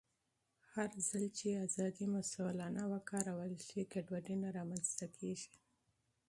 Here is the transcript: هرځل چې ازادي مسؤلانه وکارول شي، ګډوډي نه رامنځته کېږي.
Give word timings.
هرځل 0.73 1.23
چې 1.37 1.61
ازادي 1.65 2.05
مسؤلانه 2.17 2.83
وکارول 2.93 3.53
شي، 3.67 3.79
ګډوډي 3.91 4.35
نه 4.43 4.49
رامنځته 4.57 5.05
کېږي. 5.17 5.53